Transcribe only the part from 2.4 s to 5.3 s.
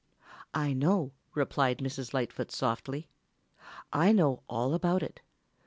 softly. "I know all about it.